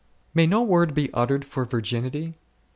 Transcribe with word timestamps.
May 0.33 0.47
no 0.47 0.63
word 0.63 0.95
be 0.95 1.11
uttered 1.13 1.45
for 1.45 1.63
virginity 1.63 2.33